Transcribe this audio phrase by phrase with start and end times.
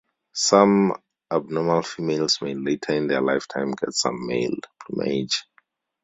[0.33, 0.95] Some
[1.31, 5.43] abnormal females may later in their lifetime get some male plumage.